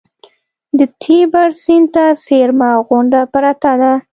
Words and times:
د 0.77 0.79
تیبر 1.01 1.49
سیند 1.63 1.87
ته 1.95 2.05
څېرمه 2.25 2.71
غونډه 2.87 3.21
پرته 3.33 3.71
ده. 3.81 3.93